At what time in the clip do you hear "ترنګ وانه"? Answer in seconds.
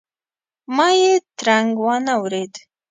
1.39-2.13